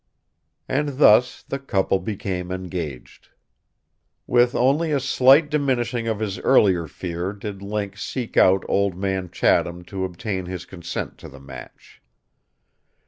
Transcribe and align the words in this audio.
And 0.67 0.97
thus 0.97 1.43
the 1.43 1.59
couple 1.59 1.99
became 1.99 2.49
engaged. 2.51 3.29
With 4.25 4.55
only 4.55 4.91
a 4.91 4.99
slight 4.99 5.51
diminishing 5.51 6.07
of 6.07 6.19
his 6.19 6.39
earlier 6.39 6.87
fear 6.87 7.33
did 7.33 7.61
Link 7.61 7.95
seek 7.97 8.35
out 8.35 8.65
Old 8.67 8.97
Man 8.97 9.29
Chatham 9.29 9.83
to 9.83 10.03
obtain 10.03 10.47
his 10.47 10.65
consent 10.65 11.19
to 11.19 11.29
the 11.29 11.39
match. 11.39 12.01